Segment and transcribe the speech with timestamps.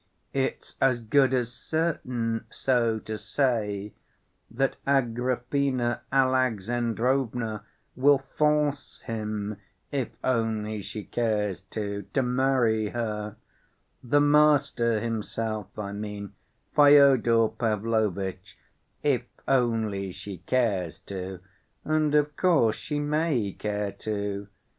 [0.33, 3.93] It's as good as certain, so to say,
[4.49, 7.63] that Agrafena Alexandrovna
[7.95, 9.57] will force him,
[9.91, 16.33] if only she cares to, to marry her—the master himself, I mean,
[16.75, 21.41] Fyodor Pavlovitch—if only she cares to,
[21.85, 24.47] and of course she may care to.